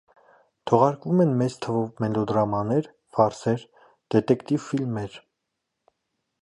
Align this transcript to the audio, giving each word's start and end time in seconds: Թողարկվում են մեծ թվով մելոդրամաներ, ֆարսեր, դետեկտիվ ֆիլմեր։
Թողարկվում 0.69 1.19
են 1.25 1.33
մեծ 1.41 1.57
թվով 1.65 2.01
մելոդրամաներ, 2.05 2.89
ֆարսեր, 3.19 3.67
դետեկտիվ 4.15 4.69
ֆիլմեր։ 4.71 5.21